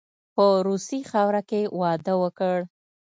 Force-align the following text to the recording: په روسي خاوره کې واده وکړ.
په 0.35 0.45
روسي 0.67 0.99
خاوره 1.11 1.41
کې 1.49 1.61
واده 1.79 2.13
وکړ. 2.21 2.57